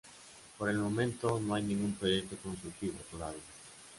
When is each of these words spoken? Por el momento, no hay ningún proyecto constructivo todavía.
Por 0.57 0.67
el 0.67 0.79
momento, 0.79 1.39
no 1.39 1.53
hay 1.53 1.61
ningún 1.61 1.93
proyecto 1.93 2.35
constructivo 2.37 2.97
todavía. 3.11 3.37